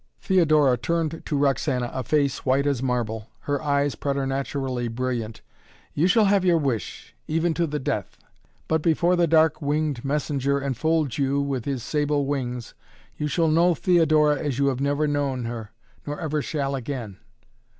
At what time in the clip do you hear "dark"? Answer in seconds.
9.27-9.61